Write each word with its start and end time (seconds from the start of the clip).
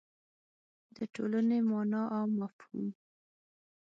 د 0.95 0.97
ټولنې 1.13 1.59
مانا 1.69 2.03
او 2.17 2.25
مفهوم 2.39 2.87